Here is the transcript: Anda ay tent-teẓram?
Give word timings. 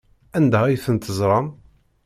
Anda 0.37 0.59
ay 0.65 0.77
tent-teẓram? 0.83 1.47